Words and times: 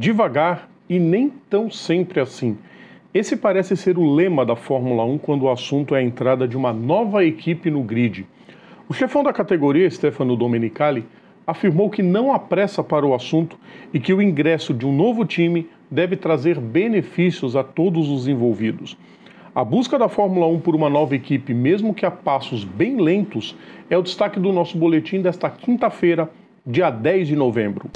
devagar 0.00 0.66
e 0.88 0.98
nem 0.98 1.28
tão 1.50 1.70
sempre 1.70 2.20
assim. 2.20 2.56
Esse 3.12 3.36
parece 3.36 3.76
ser 3.76 3.98
o 3.98 4.14
lema 4.14 4.46
da 4.46 4.56
Fórmula 4.56 5.04
1 5.04 5.18
quando 5.18 5.42
o 5.42 5.50
assunto 5.50 5.94
é 5.94 5.98
a 5.98 6.02
entrada 6.02 6.48
de 6.48 6.56
uma 6.56 6.72
nova 6.72 7.22
equipe 7.22 7.70
no 7.70 7.82
grid. 7.82 8.26
O 8.88 8.94
chefão 8.94 9.22
da 9.22 9.30
categoria, 9.30 9.90
Stefano 9.90 10.36
Domenicali, 10.36 11.04
afirmou 11.46 11.90
que 11.90 12.02
não 12.02 12.32
há 12.32 12.38
pressa 12.38 12.82
para 12.82 13.04
o 13.04 13.14
assunto 13.14 13.58
e 13.92 14.00
que 14.00 14.14
o 14.14 14.22
ingresso 14.22 14.72
de 14.72 14.86
um 14.86 14.96
novo 14.96 15.26
time 15.26 15.68
deve 15.90 16.16
trazer 16.16 16.58
benefícios 16.58 17.54
a 17.54 17.62
todos 17.62 18.08
os 18.08 18.26
envolvidos. 18.26 18.96
A 19.54 19.62
busca 19.62 19.98
da 19.98 20.08
Fórmula 20.08 20.46
1 20.46 20.60
por 20.60 20.74
uma 20.74 20.88
nova 20.88 21.14
equipe, 21.14 21.52
mesmo 21.52 21.92
que 21.92 22.06
a 22.06 22.10
passos 22.10 22.64
bem 22.64 22.96
lentos, 22.96 23.54
é 23.90 23.98
o 23.98 24.02
destaque 24.02 24.40
do 24.40 24.50
nosso 24.50 24.78
boletim 24.78 25.20
desta 25.20 25.50
quinta-feira, 25.50 26.30
dia 26.64 26.90
10 26.90 27.28
de 27.28 27.36
novembro. 27.36 27.90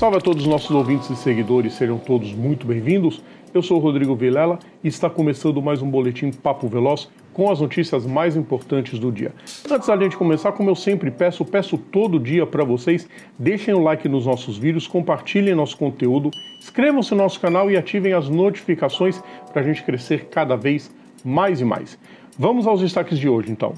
Salve 0.00 0.16
a 0.16 0.20
todos 0.22 0.44
os 0.44 0.48
nossos 0.48 0.70
ouvintes 0.70 1.10
e 1.10 1.14
seguidores, 1.14 1.74
sejam 1.74 1.98
todos 1.98 2.32
muito 2.32 2.66
bem-vindos. 2.66 3.22
Eu 3.52 3.60
sou 3.60 3.76
o 3.76 3.80
Rodrigo 3.80 4.16
Vilela 4.16 4.58
e 4.82 4.88
está 4.88 5.10
começando 5.10 5.60
mais 5.60 5.82
um 5.82 5.90
boletim 5.90 6.30
Papo 6.30 6.66
Veloz 6.68 7.10
com 7.34 7.50
as 7.50 7.60
notícias 7.60 8.06
mais 8.06 8.34
importantes 8.34 8.98
do 8.98 9.12
dia. 9.12 9.34
Antes 9.70 9.88
da 9.88 9.98
gente 9.98 10.16
começar, 10.16 10.52
como 10.52 10.70
eu 10.70 10.74
sempre 10.74 11.10
peço, 11.10 11.44
peço 11.44 11.76
todo 11.76 12.18
dia 12.18 12.46
para 12.46 12.64
vocês, 12.64 13.06
deixem 13.38 13.74
o 13.74 13.78
like 13.78 14.08
nos 14.08 14.24
nossos 14.24 14.56
vídeos, 14.56 14.86
compartilhem 14.86 15.54
nosso 15.54 15.76
conteúdo, 15.76 16.30
inscrevam-se 16.58 17.10
no 17.10 17.18
nosso 17.18 17.38
canal 17.38 17.70
e 17.70 17.76
ativem 17.76 18.14
as 18.14 18.26
notificações 18.26 19.22
para 19.52 19.60
a 19.60 19.64
gente 19.66 19.82
crescer 19.82 20.28
cada 20.30 20.56
vez 20.56 20.90
mais 21.22 21.60
e 21.60 21.64
mais. 21.66 21.98
Vamos 22.38 22.66
aos 22.66 22.80
destaques 22.80 23.18
de 23.18 23.28
hoje, 23.28 23.52
então. 23.52 23.74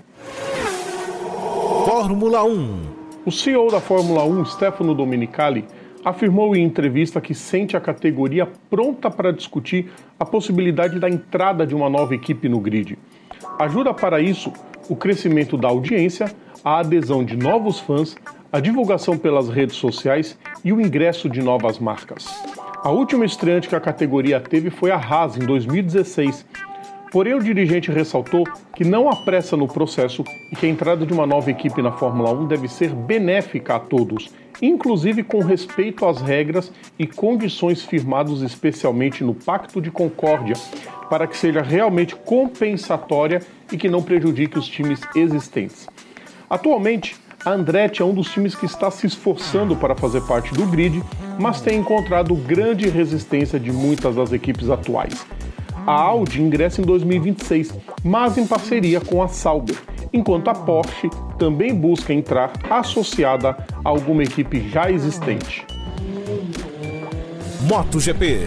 Fórmula 1.85 2.45
1 2.45 2.81
O 3.27 3.33
CEO 3.33 3.73
da 3.73 3.81
Fórmula 3.81 4.23
1, 4.23 4.45
Stefano 4.45 4.95
Domenicali, 4.95 5.65
afirmou 6.05 6.55
em 6.57 6.65
entrevista 6.65 7.21
que 7.21 7.35
sente 7.35 7.77
a 7.77 7.81
categoria 7.81 8.49
pronta 8.69 9.11
para 9.11 9.33
discutir 9.33 9.91
a 10.19 10.25
possibilidade 10.25 10.99
da 10.99 11.09
entrada 11.09 11.67
de 11.67 11.75
uma 11.75 11.89
nova 11.89 12.15
equipe 12.15 12.49
no 12.49 12.61
grid. 12.61 12.99
Ajuda 13.59 13.95
para 13.95 14.21
isso 14.21 14.53
o 14.89 14.97
crescimento 14.97 15.57
da 15.57 15.69
audiência, 15.69 16.33
a 16.65 16.79
adesão 16.79 17.25
de 17.25 17.37
novos 17.37 17.79
fãs, 17.79 18.17
a 18.53 18.61
divulgação 18.61 19.17
pelas 19.17 19.49
redes 19.49 19.77
sociais 19.77 20.39
e 20.65 20.73
o 20.73 20.81
ingresso 20.81 21.29
de 21.29 21.41
novas 21.41 21.79
marcas. 21.79 22.27
A 22.85 22.91
última 22.91 23.25
estreante 23.25 23.69
que 23.69 23.77
a 23.77 23.81
categoria 23.81 24.41
teve 24.41 24.69
foi 24.69 24.91
a 24.91 24.97
Haas 24.97 25.37
em 25.37 25.47
2016. 25.47 26.45
Porém, 27.13 27.35
o 27.35 27.43
dirigente 27.43 27.93
ressaltou 27.93 28.45
que 28.75 28.85
não 28.85 29.11
há 29.11 29.17
pressa 29.17 29.55
no 29.55 29.69
processo 29.69 30.25
e 30.51 30.57
que 30.57 30.65
a 30.65 30.69
entrada 30.69 31.05
de 31.05 31.13
uma 31.13 31.27
nova 31.27 31.51
equipe 31.51 31.83
na 31.83 31.93
Fórmula 31.93 32.33
1 32.33 32.47
deve 32.47 32.69
ser 32.69 32.89
benéfica 32.89 33.77
a 33.77 33.79
todos, 33.79 34.31
inclusive 34.63 35.23
com 35.23 35.41
respeito 35.41 36.07
às 36.07 36.23
regras 36.23 36.73
e 36.99 37.07
condições 37.07 37.83
firmados 37.83 38.41
especialmente 38.41 39.23
no 39.23 39.35
Pacto 39.35 39.79
de 39.79 39.91
Concórdia, 39.91 40.57
para 41.11 41.27
que 41.27 41.37
seja 41.37 41.61
realmente 41.61 42.17
compensatória 42.17 43.43
e 43.71 43.77
que 43.77 43.91
não 43.91 44.03
prejudique 44.03 44.59
os 44.59 44.67
times 44.67 45.03
existentes. 45.15 45.87
Atualmente, 46.49 47.17
a 47.45 47.51
Andretti 47.51 48.01
é 48.01 48.05
um 48.07 48.15
dos 48.15 48.31
times 48.33 48.55
que 48.55 48.65
está 48.65 48.91
se 48.91 49.07
esforçando 49.07 49.77
para 49.77 49.95
fazer 49.95 50.23
parte 50.23 50.55
do 50.55 50.65
grid, 50.65 51.03
mas 51.39 51.61
tem 51.61 51.79
encontrado 51.79 52.35
grande 52.35 52.89
resistência 52.89 53.61
de 53.61 53.71
muitas 53.71 54.15
das 54.15 54.33
equipes 54.33 54.71
atuais. 54.71 55.27
A 55.87 55.93
Audi 55.93 56.41
ingressa 56.41 56.81
em 56.81 56.85
2026, 56.85 57.75
mas 58.05 58.39
em 58.39 58.47
parceria 58.47 59.01
com 59.01 59.23
a 59.23 59.29
Sauber, 59.29 59.77
enquanto 60.13 60.49
a 60.49 60.55
Porsche 60.55 61.11
também 61.39 61.75
busca 61.75 62.13
entrar 62.13 62.53
associada 62.71 63.57
a 63.85 63.89
alguma 63.89 64.23
equipe 64.23 64.69
já 64.69 64.91
existente. 64.91 65.67
MotoGP 67.63 68.41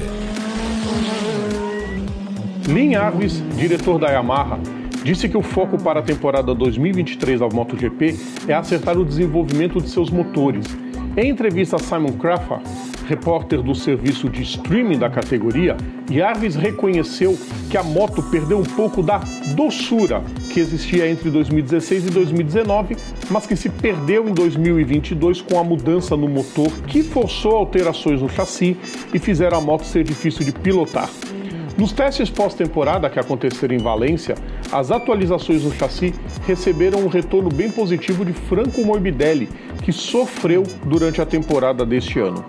Lin 2.67 2.95
Arvis, 2.95 3.43
diretor 3.55 3.99
da 3.99 4.09
Yamaha, 4.09 4.59
disse 5.03 5.29
que 5.29 5.37
o 5.37 5.41
foco 5.41 5.77
para 5.77 5.99
a 5.99 6.03
temporada 6.03 6.55
2023 6.55 7.39
da 7.39 7.47
MotoGP 7.47 8.17
é 8.47 8.53
acertar 8.53 8.97
o 8.97 9.05
desenvolvimento 9.05 9.79
de 9.79 9.89
seus 9.89 10.09
motores. 10.09 10.65
Em 11.15 11.29
entrevista 11.29 11.75
a 11.75 11.79
Simon 11.79 12.13
Crawford, 12.13 12.63
repórter 13.07 13.61
do 13.61 13.73
serviço 13.73 14.29
de 14.29 14.41
streaming 14.41 14.97
da 14.97 15.09
categoria, 15.09 15.77
Jarvis 16.11 16.55
reconheceu 16.55 17.37
que 17.69 17.77
a 17.77 17.83
moto 17.83 18.21
perdeu 18.23 18.59
um 18.59 18.63
pouco 18.63 19.01
da 19.01 19.21
doçura 19.55 20.23
que 20.51 20.59
existia 20.59 21.09
entre 21.09 21.29
2016 21.29 22.07
e 22.07 22.09
2019, 22.09 22.95
mas 23.29 23.45
que 23.45 23.55
se 23.55 23.69
perdeu 23.69 24.27
em 24.27 24.33
2022 24.33 25.41
com 25.41 25.59
a 25.59 25.63
mudança 25.63 26.15
no 26.15 26.27
motor 26.27 26.71
que 26.87 27.03
forçou 27.03 27.55
alterações 27.55 28.21
no 28.21 28.29
chassi 28.29 28.77
e 29.13 29.19
fizeram 29.19 29.57
a 29.57 29.61
moto 29.61 29.83
ser 29.83 30.03
difícil 30.03 30.45
de 30.45 30.51
pilotar. 30.51 31.09
Nos 31.77 31.91
testes 31.91 32.29
pós-temporada 32.29 33.09
que 33.09 33.19
aconteceram 33.19 33.75
em 33.75 33.79
Valência, 33.79 34.35
as 34.71 34.91
atualizações 34.91 35.63
no 35.63 35.73
chassi 35.73 36.13
receberam 36.47 36.99
um 36.99 37.07
retorno 37.07 37.49
bem 37.49 37.69
positivo 37.69 38.23
de 38.23 38.31
Franco 38.31 38.83
Morbidelli, 38.85 39.49
que 39.83 39.91
sofreu 39.91 40.63
durante 40.85 41.21
a 41.21 41.25
temporada 41.25 41.85
deste 41.85 42.17
ano. 42.17 42.45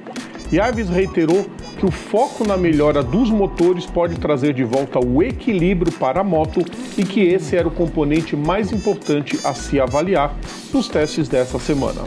Ives 0.52 0.88
reiterou 0.88 1.44
que 1.78 1.84
o 1.84 1.90
foco 1.90 2.46
na 2.46 2.56
melhora 2.56 3.02
dos 3.02 3.30
motores 3.30 3.84
pode 3.84 4.16
trazer 4.16 4.54
de 4.54 4.64
volta 4.64 4.98
o 4.98 5.22
equilíbrio 5.22 5.92
para 5.92 6.20
a 6.20 6.24
moto 6.24 6.60
e 6.96 7.04
que 7.04 7.20
esse 7.20 7.56
era 7.56 7.66
o 7.66 7.70
componente 7.70 8.36
mais 8.36 8.72
importante 8.72 9.38
a 9.44 9.52
se 9.52 9.80
avaliar 9.80 10.34
nos 10.72 10.88
testes 10.88 11.28
dessa 11.28 11.58
semana. 11.58 12.02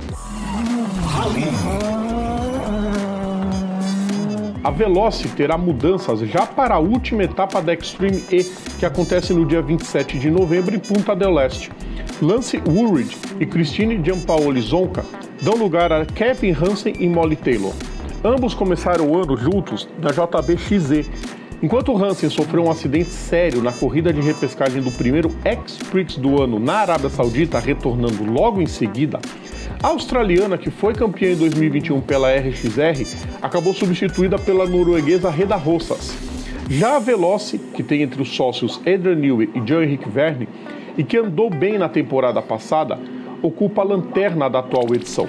A 4.64 4.72
Veloci 4.72 5.28
terá 5.30 5.58
mudanças 5.58 6.20
já 6.20 6.46
para 6.46 6.76
a 6.76 6.80
última 6.80 7.24
etapa 7.24 7.62
da 7.62 7.74
Extreme 7.74 8.24
E, 8.32 8.44
que 8.78 8.86
acontece 8.86 9.34
no 9.34 9.46
dia 9.46 9.62
27 9.62 10.20
de 10.20 10.30
novembro 10.30 10.76
em 10.76 10.80
Punta 10.80 11.16
del 11.16 11.40
Este. 11.40 11.72
Lance 12.22 12.62
Woolridge 12.68 13.18
e 13.40 13.46
Christine 13.46 14.02
Giampaoli 14.04 14.60
Zonca 14.62 15.06
dão 15.42 15.56
lugar 15.56 15.92
a 15.94 16.06
Kevin 16.06 16.52
Hansen 16.52 16.94
e 17.00 17.08
Molly 17.08 17.38
Taylor. 17.38 17.74
Ambos 18.24 18.54
começaram 18.54 19.08
o 19.08 19.18
ano 19.18 19.38
juntos 19.38 19.88
na 19.98 20.10
JBXZ. 20.12 21.10
Enquanto 21.64 21.96
Hansen 21.96 22.30
sofreu 22.30 22.66
um 22.66 22.70
acidente 22.70 23.10
sério 23.10 23.62
na 23.62 23.72
corrida 23.72 24.12
de 24.12 24.20
repescagem 24.20 24.82
do 24.82 24.92
primeiro 24.92 25.30
X-Prix 25.46 26.18
do 26.18 26.42
ano 26.42 26.60
na 26.60 26.80
Arábia 26.80 27.10
Saudita, 27.10 27.60
retornando 27.60 28.30
logo 28.30 28.62
em 28.62 28.66
seguida, 28.66 29.20
a 29.82 29.88
australiana, 29.88 30.58
que 30.58 30.70
foi 30.70 30.94
campeã 30.94 31.32
em 31.32 31.38
2021 31.38 32.02
pela 32.02 32.30
RXR, 32.36 33.06
acabou 33.42 33.74
substituída 33.74 34.38
pela 34.38 34.68
norueguesa 34.68 35.30
Reda 35.30 35.56
Rossas. 35.56 36.14
Já 36.70 36.98
a 36.98 37.00
Veloce, 37.00 37.58
que 37.58 37.82
tem 37.82 38.02
entre 38.02 38.22
os 38.22 38.36
sócios 38.36 38.80
Adrian 38.80 39.16
Newey 39.16 39.50
e 39.56 39.66
Jean-Henrique 39.66 40.10
Verne, 40.10 40.50
e 40.98 41.06
que 41.06 41.18
andou 41.18 41.50
bem 41.50 41.78
na 41.78 41.88
temporada 41.88 42.42
passada, 42.42 43.00
ocupa 43.42 43.82
a 43.82 43.86
lanterna 43.86 44.50
da 44.50 44.60
atual 44.60 44.94
edição. 44.94 45.28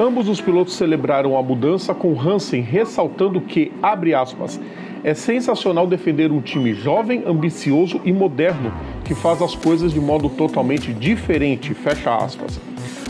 Ambos 0.00 0.30
os 0.30 0.40
pilotos 0.40 0.76
celebraram 0.76 1.36
a 1.36 1.42
mudança 1.42 1.94
com 1.94 2.18
Hansen 2.18 2.62
ressaltando 2.62 3.38
que, 3.38 3.70
abre 3.82 4.14
aspas, 4.14 4.58
é 5.04 5.12
sensacional 5.12 5.86
defender 5.86 6.32
um 6.32 6.40
time 6.40 6.72
jovem, 6.72 7.22
ambicioso 7.26 8.00
e 8.02 8.10
moderno 8.10 8.72
que 9.04 9.14
faz 9.14 9.42
as 9.42 9.54
coisas 9.54 9.92
de 9.92 10.00
modo 10.00 10.30
totalmente 10.30 10.94
diferente, 10.94 11.74
fecha 11.74 12.16
aspas. 12.16 12.58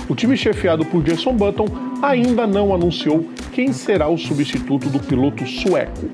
O 0.09 0.17
time 0.17 0.37
chefiado 0.37 0.85
por 0.85 1.01
Jason 1.05 1.35
Button 1.35 1.67
ainda 2.03 2.45
não 2.45 2.75
anunciou 2.75 3.25
quem 3.53 3.73
será 3.73 4.09
o 4.09 4.19
substituto 4.19 4.89
do 4.89 4.99
piloto 4.99 5.47
sueco. 5.47 6.11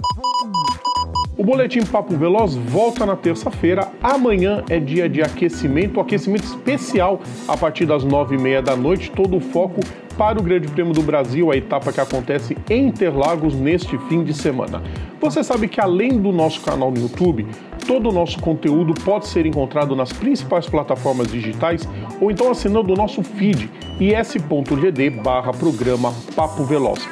O 1.38 1.44
Boletim 1.44 1.84
Papo 1.84 2.16
Veloz 2.16 2.54
volta 2.54 3.04
na 3.04 3.14
terça-feira. 3.14 3.92
Amanhã 4.02 4.64
é 4.70 4.80
dia 4.80 5.06
de 5.06 5.20
aquecimento, 5.20 6.00
aquecimento 6.00 6.44
especial 6.44 7.20
a 7.46 7.54
partir 7.54 7.84
das 7.84 8.04
nove 8.04 8.36
e 8.36 8.38
meia 8.38 8.62
da 8.62 8.74
noite. 8.74 9.10
Todo 9.10 9.36
o 9.36 9.40
foco 9.40 9.80
para 10.16 10.40
o 10.40 10.42
Grande 10.42 10.66
Prêmio 10.68 10.94
do 10.94 11.02
Brasil, 11.02 11.52
a 11.52 11.56
etapa 11.56 11.92
que 11.92 12.00
acontece 12.00 12.56
em 12.70 12.86
Interlagos 12.86 13.54
neste 13.54 13.98
fim 14.08 14.24
de 14.24 14.32
semana. 14.32 14.82
Você 15.20 15.44
sabe 15.44 15.68
que 15.68 15.78
além 15.78 16.18
do 16.18 16.32
nosso 16.32 16.62
canal 16.62 16.90
no 16.90 16.98
YouTube, 16.98 17.46
todo 17.86 18.08
o 18.08 18.12
nosso 18.12 18.40
conteúdo 18.40 18.94
pode 19.04 19.26
ser 19.26 19.44
encontrado 19.44 19.94
nas 19.94 20.14
principais 20.14 20.66
plataformas 20.66 21.30
digitais 21.30 21.86
ou 22.18 22.30
então 22.30 22.50
assinando 22.50 22.94
o 22.94 22.96
nosso 22.96 23.22
feed 23.22 23.70
is.gd 24.00 25.10
barra 25.10 25.52
programa 25.52 26.14
Papo 26.34 26.64
Veloz. 26.64 27.06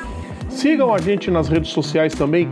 Sigam 0.49 0.95
a 0.95 0.99
gente 0.99 1.31
nas 1.31 1.47
redes 1.47 1.73
sociais 1.73 2.15
também. 2.15 2.49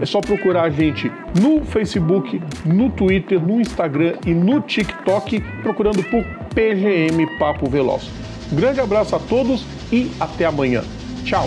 É 0.00 0.06
só 0.06 0.20
procurar 0.20 0.62
a 0.62 0.70
gente 0.70 1.12
no 1.40 1.64
Facebook, 1.64 2.40
no 2.64 2.90
Twitter, 2.90 3.40
no 3.40 3.60
Instagram 3.60 4.14
e 4.26 4.32
no 4.32 4.60
TikTok, 4.60 5.40
procurando 5.62 6.02
por 6.04 6.24
PGM 6.54 7.26
Papo 7.38 7.68
Veloz. 7.68 8.08
Grande 8.52 8.80
abraço 8.80 9.14
a 9.14 9.18
todos 9.18 9.64
e 9.92 10.10
até 10.18 10.46
amanhã. 10.46 10.82
Tchau! 11.24 11.46